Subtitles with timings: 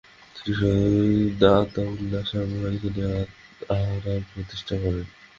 [0.35, 3.13] তিনি সৈয়দ আতা উল্লাহ শাহ বুখারীকে নিয়ে
[3.71, 5.05] আহরার প্রতিষ্ঠা করেন।